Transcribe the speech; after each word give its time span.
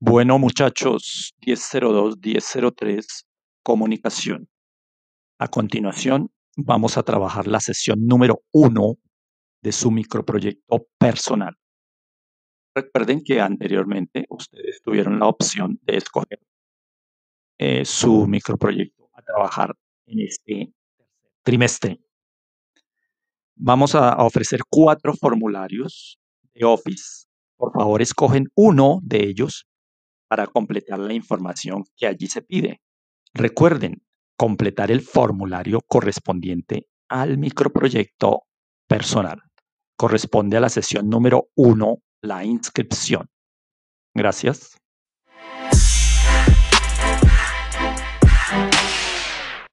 Bueno, 0.00 0.38
muchachos, 0.38 1.34
1002-1003, 1.44 3.24
comunicación. 3.64 4.48
A 5.40 5.48
continuación, 5.48 6.30
vamos 6.56 6.96
a 6.96 7.02
trabajar 7.02 7.48
la 7.48 7.58
sesión 7.58 8.06
número 8.06 8.44
uno 8.52 8.94
de 9.60 9.72
su 9.72 9.90
microproyecto 9.90 10.86
personal. 10.98 11.56
Recuerden 12.76 13.24
que 13.24 13.40
anteriormente 13.40 14.24
ustedes 14.28 14.80
tuvieron 14.82 15.18
la 15.18 15.26
opción 15.26 15.80
de 15.82 15.96
escoger 15.96 16.38
eh, 17.58 17.84
su 17.84 18.28
microproyecto 18.28 19.10
a 19.14 19.22
trabajar 19.22 19.74
en 20.06 20.20
este 20.20 20.72
trimestre. 21.42 21.98
Vamos 23.56 23.96
a 23.96 24.14
ofrecer 24.18 24.60
cuatro 24.70 25.12
formularios 25.14 26.20
de 26.54 26.64
Office. 26.64 27.26
Por 27.56 27.72
favor, 27.72 28.00
escogen 28.00 28.46
uno 28.54 29.00
de 29.02 29.24
ellos 29.24 29.67
para 30.28 30.46
completar 30.46 30.98
la 30.98 31.14
información 31.14 31.84
que 31.96 32.06
allí 32.06 32.26
se 32.26 32.42
pide. 32.42 32.80
Recuerden 33.34 34.02
completar 34.36 34.90
el 34.90 35.00
formulario 35.00 35.80
correspondiente 35.80 36.86
al 37.08 37.38
microproyecto 37.38 38.44
personal. 38.86 39.42
Corresponde 39.96 40.56
a 40.56 40.60
la 40.60 40.68
sesión 40.68 41.08
número 41.08 41.48
uno, 41.56 41.98
la 42.22 42.44
inscripción. 42.44 43.28
Gracias. 44.14 44.76